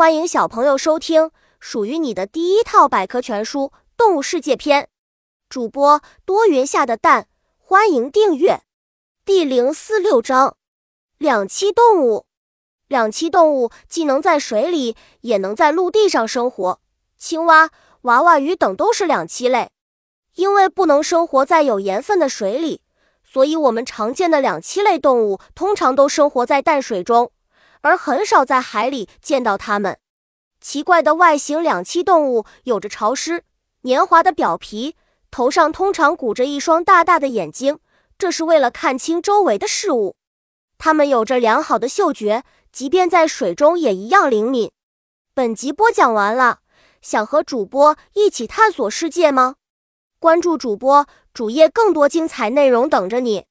[0.00, 3.64] 欢迎小朋友收听属于你的第一套百科全书
[3.98, 4.84] 《动物世界篇》。
[5.50, 8.62] 主播多云下的蛋，欢迎订阅。
[9.26, 10.56] 第零四六章：
[11.18, 12.24] 两栖动物。
[12.88, 16.80] 两栖动物既能在水里，也能在陆地上生活。
[17.18, 17.68] 青蛙、
[18.00, 19.68] 娃娃鱼等都是两栖类。
[20.34, 22.80] 因为不能生活在有盐分的水里，
[23.22, 27.30] 所以我们常见的两栖类动物通常都生活在淡水中。
[27.82, 29.98] 而很少在海里见到它们。
[30.60, 33.44] 奇怪的外形两栖动物有着潮湿、
[33.82, 34.96] 黏滑的表皮，
[35.30, 37.78] 头上通常鼓着一双大大的眼睛，
[38.18, 40.16] 这是为了看清周围的事物。
[40.76, 44.70] 它们有着良好的嗅觉，即便在水中也一样灵敏。
[45.32, 46.60] 本集播讲完了，
[47.00, 49.56] 想和主播一起探索世界吗？
[50.18, 53.46] 关注主播主页，更多精彩内容等着你。